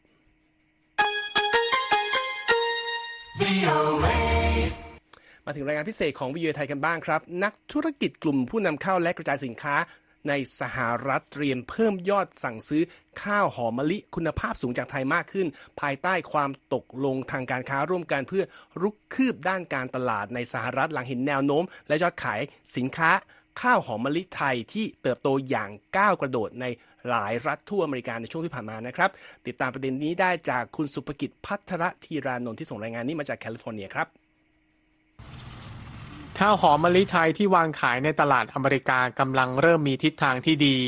[5.46, 9.76] มาถึงรายงานพิเศษของวีโอเอไทยกันบ้างครับ นักธุรกิจกลุ่มผู้นำเข้าและกระจายสินค้า
[10.28, 12.82] ในสหรัฐเตรียมเพิ่มยอดสั่งซื้อ
[13.22, 15.46] ข้าวหอมมะลิคุณภาพสูงจากไทยมากขึ้น
[15.80, 18.44] ภายใต้ความตกลงทางการค้าร่วมกันเพื่อ
[18.82, 22.40] รุกคืบด้านการตลาดในสหรัฐหลังเห็นแนวโน้ม และยอดขาย
[22.76, 23.10] สินค้า
[23.62, 26.66] ข้าวหอมมะลิไทยที่เติบโตอย่างก้าวกระโดดใน
[27.08, 29.10] หลายรัฐทั่วอเมริกาในช่วงที่ผ่านมานะครับ
[29.46, 34.06] ติดตามประเด็นนี้ได้จากคุณสุภกิจพัทรธีรานนท์ที่ส่งรายงานนี้มาจากแคลิฟอร์เนียครับ
[36.38, 40.78] ข้าวหอมมะลิไทยที่วางขายในตลาดอเมริกากำลังเริ่มมีทิศทางที่ดี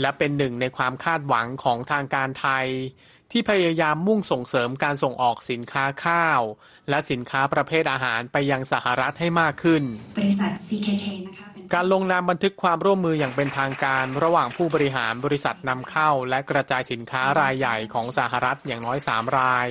[0.00, 2.66] และเป็นหนึ่งในความคาดหวังของทางการไทย
[3.30, 6.40] ที่พยายามมุ่งส่งเสริมการส่งออกสินค้าข้าว
[6.88, 9.82] และสินค้าประเภทอาหารไปยังสหรัฐให้มากขึ้น
[10.18, 19.68] บริษัท CKK นะคะเป็น การลงนามบันทึกความร่วมมืออย่างเป็นทางการ ระหว่างผู้บริหารบริษัทนำเข้า และกระจายสินค้ารายใหญ่ของสหรัฐอย่างน้อย 3 ราย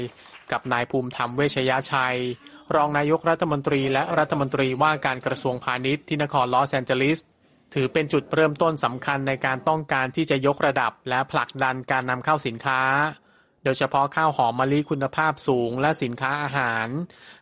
[0.52, 2.18] กับนายภูมิธรรมเวชยชัย
[2.76, 7.20] รองนายกรัฐมนตรีและรัฐมนตรีว่าการกระทรวงพาณิชย์ที่นครลอสแอนเจลิส
[7.74, 12.82] ถือเป็นจุดเริ่มต้นสำคัญในการต้องการที่จะยกระดับและผลักดันการนำเข้าสินค้า
[13.64, 16.88] โดยเฉพาะข้าวหอมมะลิคุณภาพสูงและสินค้าอาหาร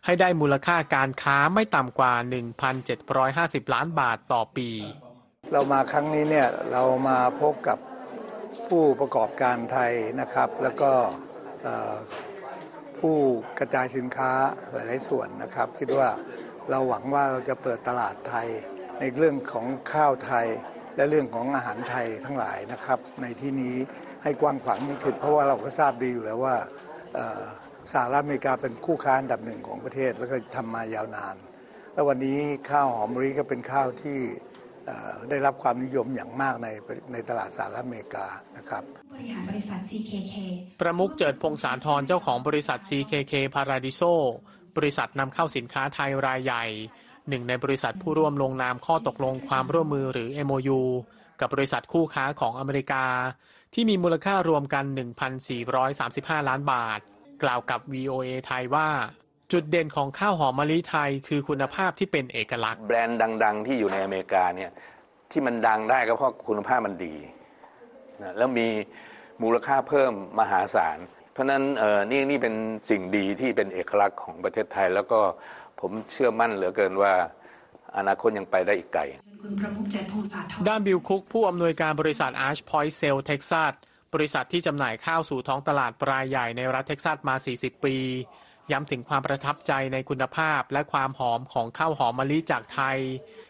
[0.04, 2.12] ให้ได้มูลค่าการค้าไม่ต่ำกว่า
[2.94, 4.70] 1,750 ล้านบาทต่อปี
[5.52, 7.78] เรามาครั้งนี้เนี่ยเรามาพบกับ
[8.68, 10.92] ผู้ประกอบการไทยนะครับ แล้วก็
[13.00, 13.16] ผู้
[13.58, 14.30] กระจายสินค้า
[14.72, 16.08] หลายๆส่วนนะครับ คิดว่า
[16.70, 18.48] เราหวังว่าเราจะเปิดตลาดไทย
[19.00, 20.46] ในเรื่องของข้าวไทย
[20.96, 23.76] และเรื่องของอาหารไทยทั้งหลายนะครับ ในที่นี้
[24.22, 26.54] ให้กว้างขวางยิ่งขึ้นเพราะว่าเราก็ทราบดีอยู่แล้วว่า
[27.14, 27.42] เอ่อ
[27.92, 31.36] สหรัฐอเมริกาเป็นคู่ค้าอันดับหนึ่งของประเทศแล้วก็ทำมายาวนาน
[31.92, 32.38] แล้ววันนี้
[32.70, 34.18] ข้าวหอมมะลิก็เป็นข้าวที่
[34.86, 36.68] เอ่อได้รับความนิยมอย่างมากใน
[37.12, 38.26] ในตลาดสหรัฐอเมริกา
[38.56, 40.34] นะครับผู้บริหารบริษัท CKK
[40.80, 44.12] ประมุขเจิดพงษานทรเจ้าของบริษัท CKK Paradiso
[44.76, 46.64] บริษัทนำเข้าสินค้าไทยรายใหญ่
[47.28, 50.80] หนึ่งในบริษัทผู้ร่วมลงนามข้อตกลงความร่วมมือหรือ MOU
[51.40, 53.04] กับบริษัทคู่ค้าของอเมริกา
[53.74, 54.84] ที่มีมูลค่ารวมกัน
[55.86, 57.00] 1,435 ล้านบาท
[57.42, 58.88] กล่าวกับ VOA ไทยว่า
[59.52, 64.70] จุดเด่นของข้าวหอมมะลิไทยคือคุณภาพที่เป็นเอกลักษณ์ แบรนด์ดัง ๆ ที่อยู่ในอเมริกาเนี่ย
[65.30, 67.14] ที่มันดังได้ก็เพราะคุณภาพมันดี
[68.22, 68.68] นะแล้วมี
[69.42, 70.98] มูลค่าเพิ่มมหาศาล
[71.32, 72.54] เพราะนั้นเออนี่นี่เป็น
[72.90, 75.20] สิ่งดีที่เป็นเอกลักษณ์ของประเทศไทย แล้วก็
[75.80, 77.12] ผมเชื่อมั่นเหลือเกินว่า
[77.96, 79.02] อนาคตยังไปได้อีกไกล
[79.42, 83.72] คุณประมุขเจิดพงษาทรด้านบิลคุก ผู้อำนวยการบริษัท Arch Point Sale Texas
[84.14, 87.96] บริษัทที่จำหน่ายข้าวสู่ท้องตลาดรายใหญ่ในรัฐเท็กซัสมา 40 ปี
[88.72, 92.98] ย้ำถึงความประทับใจในคุณภาพและความหอมของข้าวหอมมะลิจากไทย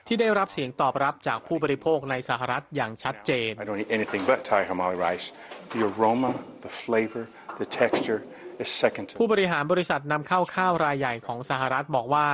[0.07, 5.27] ที่ได้รับเสียงตอบรับจากผู้บริโภคในสหรัฐอย่างชัดเจน I don't eat anything but Thai Hamali rice.
[5.75, 6.31] The aroma,
[6.67, 7.25] the flavor,
[7.61, 8.21] the texture
[8.63, 12.29] is second to ผู้บริหารบริษัทนำเข้าข้าวรายใหญ่ของสหรัฐบอกว่า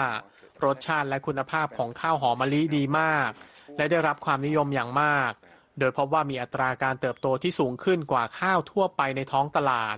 [0.64, 3.30] รสชาติและคุณภาพของข้าวหอมมะลิดีมาก
[3.76, 5.32] และได้รับความนิยมอย่างมาก
[5.78, 9.96] โดยพบว่ามีอัตราการเติบโตที่สูงขึ้นกว่าข้าวทั่วไปในท้องตลาด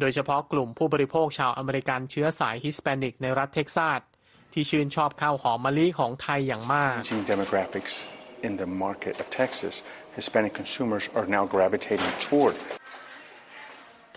[0.00, 4.00] โดยเฉพาะกลุ่มผู้บริโภคชาวอเมริกันเชื้อสายฮิสแปนิกในรัฐเท็กซัส
[4.52, 7.94] ที่ชื่นชอบข้าวหอมมะลิของไทยอย่างมาก changing demographics
[8.46, 9.74] in the market of Texas.
[10.18, 12.56] Hispanic consumers are now gravitating toward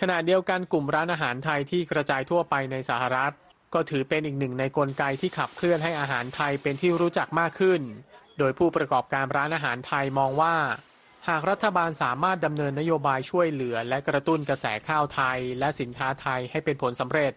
[0.02, 3.34] ขณะเดียวกันกลุ่มร้านอาหารไทยที่กระจายทั่วไปในสหรัฐ
[3.74, 7.82] ก็ถือเป็นอีกหนึ่งในกลไกที่ขับเคลื่อนให้อาหารไทยเป็นที่รู้จักมากขึ้น
[8.40, 10.56] โดยผู้ประกอบการร้านอาหารไทยมองว่า
[11.30, 17.34] หากรัฐบาลสามารถดำเนินนโยบายช่วยเหลือ และกระตุ้นกระแสข้าวไทย และสินค้าไทยให้เป็นผลสำเร็จ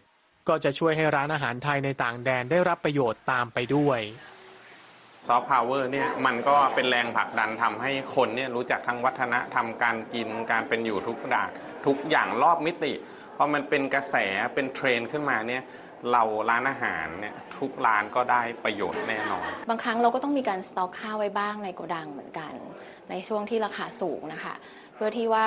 [0.49, 4.01] ก็จะช่วยให้ร้านอาหารไทยในต่างแดนได้รับประโยชน์ตามไปด้วย
[5.29, 11.45] ซอฟต์พาวเวอร์เนี่ยมันก็เป็นแรงผลักดันทำให้คนเนี่ยรู้จักทั้งวัฒนธรรมการกินการเป็นอยู่ทุกด่า
[11.87, 12.93] ทุกอย่างรอบมิติ
[13.37, 14.17] พอมันเป็นกระแส
[14.55, 15.63] เป็นเทรนด์ขึ้นมาเนี่ย
[16.11, 22.53] เราร้านอาหารเนี่ยทุกร้านก็ได้ประโยชน์แน่นอน บางครั้งเราก็ต้องมีการสต็อกข้าวไว้บ้างในโกดังเหมือนกัน
[23.11, 24.55] ในช่วงที่ราคาสูงนะคะ
[24.95, 25.47] เพื่อที่ว่า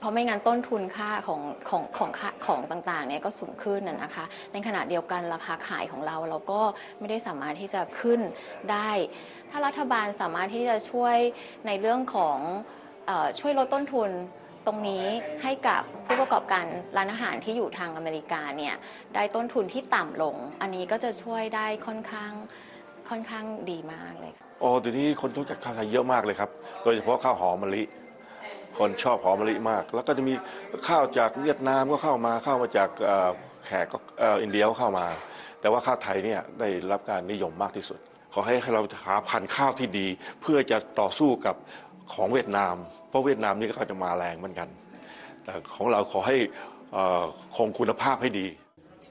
[0.00, 2.10] เพราะไม่งั้นต้นทุนค่าของของของ
[2.46, 6.60] ของต่างๆเนี่ยก็สูงขึ้นนะคะ ในขณะเดียวกันราคาขายของเราเราก็
[6.98, 8.20] ไม่ได้สามารถที่จะขึ้น
[8.72, 8.90] ได้
[9.50, 11.16] ถ้ารัฐบาลสามารถที่จะช่วย
[11.66, 12.38] ในเรื่องของ
[13.40, 14.10] ช่วยลดต้นทุน
[14.66, 15.04] ตรงนี้
[15.42, 16.64] ให้กับผู้ประกอบการ
[16.96, 18.74] ร้านอาหารที่อยู่ทางอเมริกาเนี่ย
[19.14, 22.32] ได้ต้นทุนที่ต่ำลง อันนี้ก็จะช่วยได้ค่อนข้าง
[23.08, 26.50] ค่อนข้างดีมากเลยค่ะโอ้เดี๋ยวนี้คนรู้จักข้าวไทยเยอะมากเลยครับ
[26.82, 27.82] โดยเฉพาะข้าวหอมมะลิ
[28.78, 30.34] คนชอบหอมมะลิมาก แล้วก็จะมี
[30.88, 33.30] ข้าวจากเวียดนามก็เข้ามาข้าวมาจากเอ่อ
[33.66, 35.06] แขกก็เอ่ออินเดียก็เข้ามา
[35.60, 37.98] แต่ว่าข้าวไทยเนี่ยได้รับการนิยมมากที่สุด
[38.32, 40.06] ขอให้ให้เราหาพันธุ์ข้าวที่ดี
[40.42, 41.56] เพื่อจะต่อสู้กับ
[42.12, 42.74] ของเวียดนาม
[43.10, 44.68] เพราะเวียดนามนี่ก็จะมาแรงเหมือนกัน
[45.44, 46.36] แต่ของเราขอให้
[47.56, 48.46] คงคุณภาพให้ดี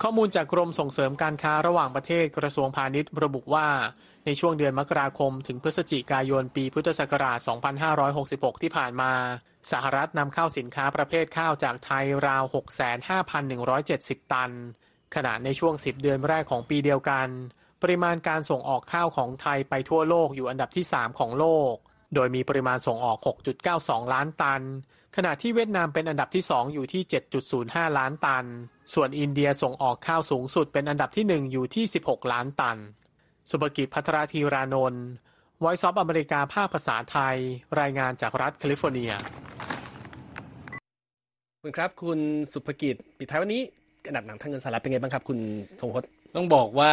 [0.04, 3.68] ข้อมูลจากกรมส่งเสริมการค้าระหว่างประเทศกระทรวงพาณิชย์ระบุว่า
[4.26, 7.40] ในช่วงเดือนมกราคม ถึงพฤศจิกายนปีพุทธศักราช
[8.02, 9.12] 2566 ที่ผ่านมา
[9.72, 12.44] สหรัฐนำเข้าสินค้าประเภทข้าวจากไทยราว
[13.58, 14.52] 65,170 ตัน
[15.16, 17.28] ขณะในช่วง 10 เดือนแรกของปีเดียวกัน
[17.82, 21.74] ปริมาณการส่งออกข้าวของไทยไปทั่วโลกอยู่อันดับที่ 3 ของโลก
[22.16, 23.18] โดยมีปริมาณส่งออก
[23.66, 24.62] 6.92 ล้านตัน
[25.16, 27.02] ขณะที่เวียดนามเป็นอันดับที่ 2 อยู่ที่
[27.50, 28.46] 7.05 ล้านตัน
[28.94, 32.78] ส่วนอินเดียส่งออกข้าวสูงสุดเป็นอันดับที่ 1 อยู่ที่ 16 ล้านตัน
[33.50, 35.06] สุภกิจพัทรธีรานนท์
[35.60, 37.38] Voice of America ภาคภาษาไทย
[37.80, 39.12] รายงานจากรัฐแคลิฟอร์เนีย
[41.62, 42.20] ขอบคุณครับคุณ
[42.52, 43.64] สุภกิจปิดท้ายวันนี้
[44.08, 45.40] อันดับหนังทำเงินสหรัฐเป็นไงบ้างครับ คุณ
[45.82, 46.92] ทรงพจน์ต้องบอกว่า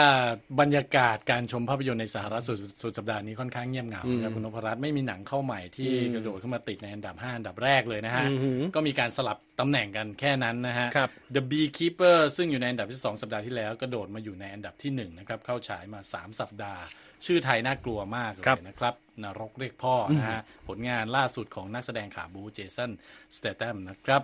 [0.60, 16.82] บรรยากาศการชมภาพยนตร์ในสหรัฐสุดสุดสัปดาห์นี้ค่อนข้างเงียบเหงาครับคุณนพรัตน์ไม่มีหนังเข้าใหม่ที่อืมกระโดดขึ้นมาติดในอันดับ 5 อันดับแรกเลยนะฮะอือหือก็มีการสลับตำแหน่งกันแค่นั้นนะฮะครับ The Beekeeper ซึ่งอยู่ในอันดับที่ 2 สัปดาห์ที่แล้วกระโดดมาอยู่ในอันดับที่1นะครับเข้าฉายมา 3 สัปดาห์
[17.26, 22.90] ชื่อไทยน่ากลัวมากเลครับยนะครับนรกเรียกพ่อนะฮะผลงานล่าสุดของนักแสดงขาบูเจสัน
[23.36, 24.22] สเต t ตมนะครับ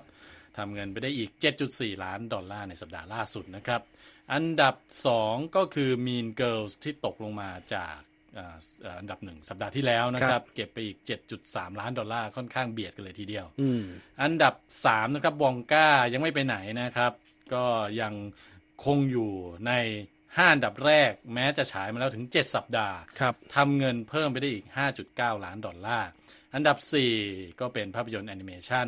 [0.57, 1.31] ทำเงินไปได้อีก
[1.67, 3.81] 7.4 ล้านดอลลาร์ในสัปดาห์ล่าสุดนะครับ
[4.33, 4.75] อันดับ
[5.17, 7.97] 2 ก็คือ Mean Girls ที่ตกลงมาจาก
[8.39, 10.99] อ่าอ่าอันดับหนึ่งสัปดาห์ที่แล้วนะคครัรับบเก็บไปอีก
[11.39, 13.83] 7.3 ล้านดอลลาร์ค่อนข้างเบียดกันเลยทีเดียวอืม
[14.23, 14.55] อันดับ
[14.87, 17.13] 3 นะครับวองก้ายังไม่ไปไหนนะครับ
[17.55, 17.65] ก็
[18.01, 18.15] ยัง
[18.85, 19.33] คงอยู่
[19.67, 19.73] ใน
[20.17, 24.67] 5อันดับแรกแม้จะฉายมาแล้วถึง 7 สัปดาห์ครับทำเงินเพิ่มไปได้อีก
[25.05, 26.09] 5.9 ล้านดอลลาร์
[26.55, 26.77] อันดับ
[27.19, 28.87] 4 ก็เป็นภาพยนตร์แอนิเมชัน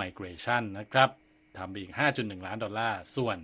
[0.00, 1.08] Migration นะครับ
[1.56, 3.36] ทำไปอีก 5.1 ล้านดอลลาร์ ส่วน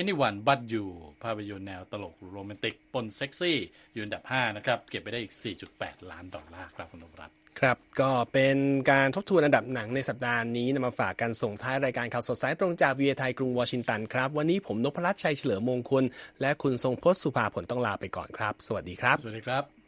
[0.00, 0.86] Anyone But You
[1.22, 3.58] ภาพยนตร์แนวตลกโรแมนติกปนเซ็กซี่
[3.92, 5.34] อยู่อันดับ 5 นะครับ เก็บไปได้อีก
[5.72, 8.56] 4.8 ล้านดอลลาร์ครับคุณนพรัตน์ครับ ก็เป็น
[8.90, 16.04] การทบทวนอันดับหนังในสัปดาห์นี้นำมาฝากกันส่งท้ายรายการข่าวสดสายตรงจากวีโอเอไทยกรุงวอชิงตันครับ วันนี้ผมนพรัตน์ชัยเฉลิมมงคล
[16.40, 19.79] และคุณทรงพจน์สุภาผลต้องลาไปก่อนครับ สวัสดีครับ สวัสดีครับ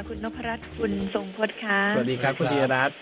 [0.00, 2.96] ค่ะคุณนพรัตน์คุณทรงพจน์ค่ะสวัสดีครับคุณธีรรัตน์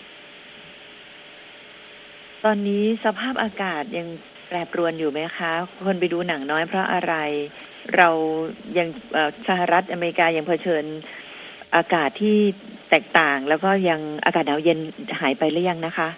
[2.45, 4.07] ตอนนี้สภาพอากาศยัง
[4.47, 5.51] แปรปรวนอยู่ไหมคะ
[5.85, 7.13] คนไปดูหนังน้อยเพราะอะไร
[7.97, 8.09] เรา
[8.77, 10.83] ยังเอ่อสหรัฐอเมริกายังเผชิญ
[11.75, 12.37] อากาศที่
[12.89, 14.79] แตกต่าง แล้วก็ยังอากาศหนาวเย็น
[15.19, 16.09] หายไปหรือยังนะคะ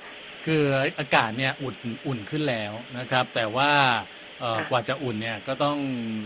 [0.45, 0.63] คือ
[0.99, 1.75] อากาศเนี่ยอุ่น
[2.07, 4.20] อุ่นขึ้นแล้วนะครับ แต่ว่าเอ่อค่ะ
[4.69, 5.77] กว่าจะอุ่นเนี่ยก็ต้อง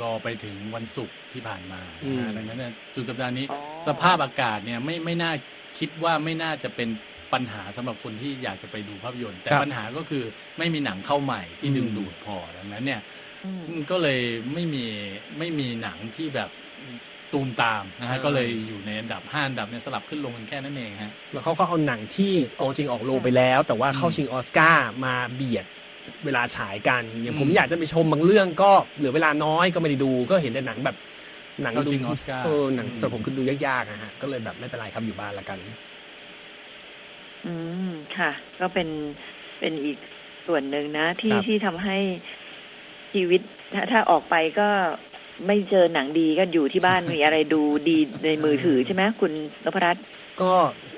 [0.04, 5.32] รอไปถึงวันศุกร์ที่ผ่านมาอืมนะดังนั้นเนี่ยสุดสัปดาห์นี้อ๋อสภาพอากาศเนี่ยไม่ไม่น่า
[5.80, 6.89] คิดว่าไม่น่าจะเป็น
[7.34, 10.23] ปัญหาสำหรับคนที่อยากจะไปดูภาพยนตร์ แต่ครับปัญหาก็คือ
[10.58, 13.01] ไม่มีหนังเข้าใหม่ที่อืมดึงดูดพอดังนั้นเนี่ย
[13.45, 14.21] อืมก็เลย
[14.54, 14.86] ไม่มี
[15.38, 16.49] ไม่มีหนังที่แบบ
[17.34, 25.65] ตูมตามนะฮะใช่ก็เลยอยู่ในอันดับห้าอันดับเนี่ยสลับขึ้นลงกันแค่นั้นเองฮะแล้วเขาก็เอาหนังที่เอาจริงออกโรงไปแล้ว แต่ว่าเข้าชิงออสการ์มาเบียด
[26.26, 30.96] เวลาฉายกัน อย่างผมอืมอยากจะไปชมบางเรื่องก็เหลือเวลาน้อยก็ไม่ได้ดูก็เห็นแต่หนังแบบ
[31.63, 35.60] หนังเข้าดูชิงออสการ์เออหนังอืมสำหรับผมคือดูยากๆอะฮะก็เลยแบบไม่เป็นไรครับอยู่บ้านละกัน
[37.46, 37.54] อื
[37.89, 38.88] มค่ะ ก็เป็น
[39.60, 39.98] เป็นอีก
[40.48, 41.98] ส่วนหนึ่งนะ ที่ครับที่ทำให้
[43.13, 43.41] ชีวิต
[43.74, 44.68] ถ้าถ้าออกไปก็
[45.48, 49.32] ไม่เจอหนังดีก็อยู่ที่บ้านมีอะไรดูดีในมือถือใช่ไหมคุณ
[49.65, 50.06] นพรัตน์
[50.41, 50.52] ก็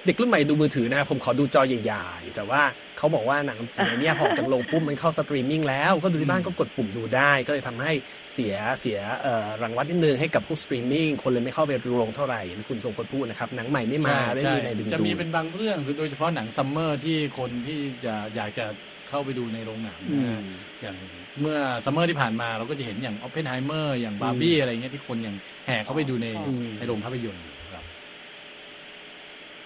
[0.06, 2.62] เด็กรุ่นใหม่ดูมือถือนะผมขอดูจอใหญ่ๆ แต่ว่า
[2.98, 7.92] เขาบอกว่าหนังสมัยเนี้ยพอออกจากโรงปุ๊บมันเข้าสตรีมมิ่งแล้ว ก็ดูที่บ้านก็กดปุ่มดูได้ ก็เลยทำให้
[8.34, 18.66] เสียเสียเอ่อรางวัลนิดนึงให้กับพวกสตรีมมิ่งคนเลยไม่เข้าไปดูโรงเท่าไหร่อย่างที่คุณทรงพจน์พูดนะครับ หนังใหม่ไม่มาใช่ไม่ใช่มีอะไรดึงจะดูมีเป็นบางเรื่องคือโดยเฉพาะหนังซัมเมอร์ที่คนที่จะอยากจะ
[19.10, 20.42] เข้าไปดูในโรงหนังอืนะมฮะ
[20.82, 20.96] อย่าง
[21.42, 27.54] เมื่อซัมเมอร์ที่ผ่านมาเราก็จะเห็นอย่างออ p เพนไฮเมอร์อย่างบาร์บี้อะไรเงี้ยที่คนยังแห่เข้าไปดูในอืมในโรงภาพยนตร์อยู่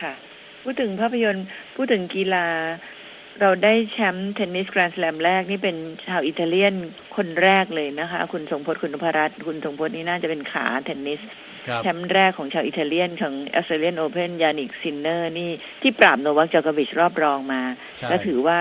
[0.01, 0.13] ค่ะ
[0.63, 2.45] พูดถึงภาพยนตร์พูดถึงกีฬา
[3.41, 6.75] เราได้แชมป์เทนนิสแกรนด์สแลมแรกนี่เป็นชาวอิตาเลียน
[7.15, 11.21] คนแรกเลยนะคะ คุณทรงพจน์คุณนพรัตน์คุณทรงพจน์นี่น่าจะเป็นขาเทนนิส
[11.83, 17.61] แชมป์แรกของชาวอิตาเลียนของออสเตรเลียนโอเพนยานิกซินเนอร์นี่ที่ปราบโนวัคยอโควิชรอบรองมา
[17.97, 18.59] ใช่ก็ถือว่า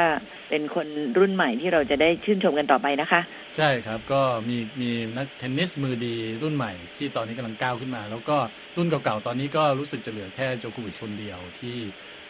[0.50, 0.86] เป็นคน
[1.18, 3.20] รุ่นใหม่ที่เราจะได้ชื่นชมกันต่อไปนะคะ
[3.56, 8.36] ใช่ครับก็มีมีนักเทนนิสมือดีรุ่นใหม่ที่ตอนนี้กำลังก้าวขึ้นมา แล้วก็
[8.76, 11.76] รุ่นเก่าๆ ตอนนี้ก็รู้สึกจะเหลือแค่โจโควิชคนเดียวที่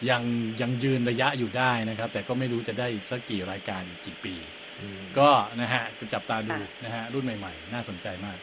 [0.09, 0.23] ยัง
[0.61, 4.35] ยังยืนระยะอยู่ได้นะครับ แต่ก็ไม่รู้จะได้อีกสักกี่รายการอีกกี่ปี
[5.19, 5.29] ก็
[5.61, 8.37] นะฮะจับตาดูนะฮะรุ่นใหม่ ๆ น่าสนใจมาก